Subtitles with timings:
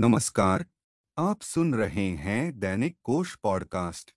[0.00, 0.66] नमस्कार,
[1.18, 4.14] आप सुन रहे हैं दैनिक कोश पॉडकास्ट।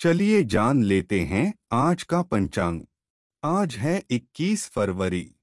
[0.00, 2.82] चलिए जान लेते हैं आज का पंचांग।
[3.44, 5.34] आज है 21 फरवरी,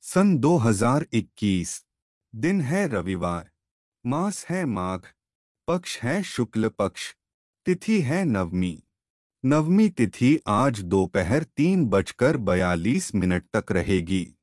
[0.00, 1.86] सन 2021
[2.34, 3.50] दिन है रविवार,
[4.06, 5.00] मास है माघ,
[5.68, 7.14] पक्ष है शुक्ल पक्ष,
[7.66, 8.82] तिथि है नवमी।
[9.44, 14.34] नवमी तिथि आज दोपहर तीन बजकर बयालीस मिनट तक रहेगी।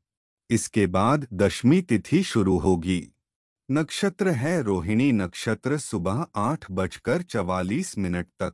[0.49, 3.13] इसके बाद दशमी तिथि शुरू होगी।
[3.71, 8.53] नक्षत्र है रोहिणी नक्षत्र सुबह आठ बजकर चवालीस मिनट तक।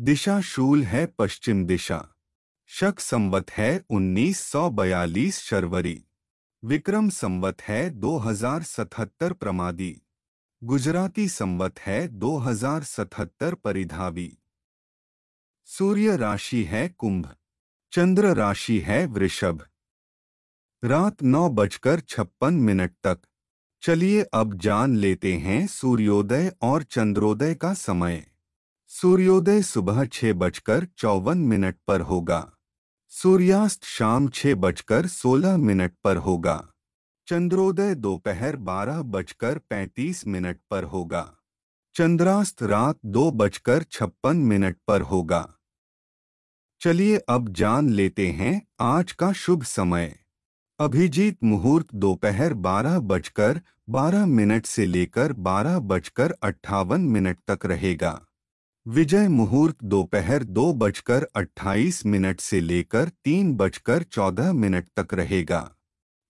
[0.00, 2.08] दिशा शूल है पश्चिम दिशा।
[2.66, 6.04] शक संवत है उन्नीस सौ बयालीस शर्वरी।
[6.64, 10.02] विक्रम संवत है 2077 प्रमादी।
[10.64, 14.38] गुजराती संवत है 2077 परिधावी।
[15.64, 17.36] सूर्य राशि है कुंभ।
[17.92, 19.66] चंद्र राशि है वृषभ।
[20.84, 23.18] रात नौ बजकर छप्पन मिनट तक।
[23.84, 28.26] चलिए अब जान लेते हैं सूर्योदय और चंद्रोदय का समय।
[28.88, 32.52] सूर्योदय सुबह छह बजकर चौवन मिनट पर होगा।
[33.08, 36.68] सूर्यास्त शाम छह बजकर सोलह मिनट पर होगा।
[37.26, 41.36] चंद्रोदय दोपहर बारह बजकर पैंतीस मिनट पर होगा।
[41.94, 45.54] चंद्रास्त रात दो बजकर छप्पन मिनट पर होगा।
[46.80, 50.23] चलिए अब जान लेते हैं आज का शुभ समय।
[50.80, 58.10] अभिजीत मुहूर्त दोपहर बारह बजकर बारह मिनट से लेकर बारह बजकर अट्ठावन मिनट तक रहेगा।
[58.86, 65.60] विजय मुहूर्त दोपहर दो बजकर अट्ठाईस मिनट से लेकर तीन बजकर चौदह मिनट तक रहेगा।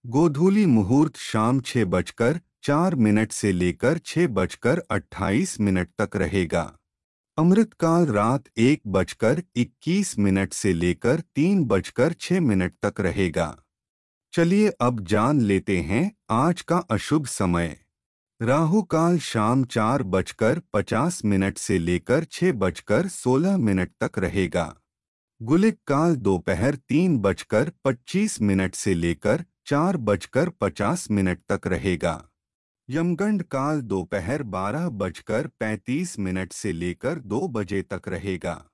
[0.05, 6.71] गोधूली मुहूर्त शाम छह बजकर चार मिनट से लेकर छह बजकर अट्ठाईस मिनट तक रहेगा।
[7.39, 13.55] अमृतकाल रात एक बजकर इक्कीस मिनट से लेकर तीन बजकर छह मिनट तक रहेगा।
[14.35, 17.81] चलिए अब जान लेते हैं आज का अशुभ समय।
[18.43, 24.77] राहु काल शाम चार बजकर पचास मिनट से लेकर छह बजकर सोलह मिनट तक रहेगा।
[25.43, 32.29] गुलिक काल दोपहर तीन बजकर पच्चीस मिनट से लेकर चार बजकर पचास मिनट तक रहेगा।
[32.91, 38.65] यमगंड काल दोपहर बारह बजकर पैंतीस मिनट से लेकर दो बजे तक रहेगा।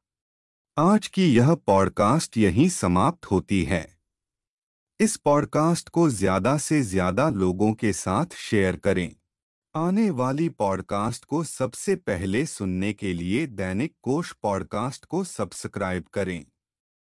[0.78, 3.99] आज की यह पॉडकास्ट यहीं समाप्त होती है।
[5.00, 9.16] इस पॉडकास्ट को ज़्यादा से ज़्यादा लोगों के साथ शेयर करें।
[9.74, 16.44] आने वाली पॉडकास्ट को सबसे पहले सुनने के लिए दैनिक कोश पॉडकास्ट को सब्सक्राइब करें।